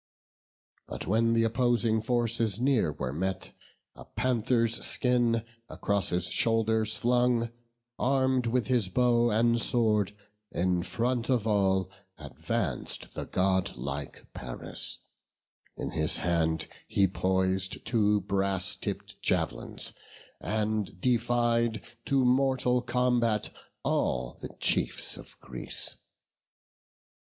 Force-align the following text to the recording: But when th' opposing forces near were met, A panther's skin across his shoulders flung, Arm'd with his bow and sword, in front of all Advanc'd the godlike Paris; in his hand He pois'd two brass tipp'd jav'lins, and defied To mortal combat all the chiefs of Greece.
But 0.87 1.05
when 1.05 1.35
th' 1.39 1.45
opposing 1.45 2.01
forces 2.01 2.59
near 2.59 2.91
were 2.91 3.13
met, 3.13 3.51
A 3.95 4.03
panther's 4.03 4.83
skin 4.83 5.43
across 5.69 6.09
his 6.09 6.31
shoulders 6.31 6.97
flung, 6.97 7.51
Arm'd 7.99 8.47
with 8.47 8.65
his 8.65 8.89
bow 8.89 9.29
and 9.29 9.61
sword, 9.61 10.15
in 10.51 10.81
front 10.81 11.29
of 11.29 11.45
all 11.45 11.91
Advanc'd 12.17 13.13
the 13.13 13.25
godlike 13.25 14.25
Paris; 14.33 14.97
in 15.77 15.91
his 15.91 16.17
hand 16.17 16.67
He 16.87 17.05
pois'd 17.05 17.85
two 17.85 18.21
brass 18.21 18.75
tipp'd 18.75 19.21
jav'lins, 19.21 19.93
and 20.39 20.99
defied 20.99 21.79
To 22.05 22.25
mortal 22.25 22.81
combat 22.81 23.51
all 23.83 24.39
the 24.41 24.49
chiefs 24.59 25.15
of 25.15 25.39
Greece. 25.39 25.95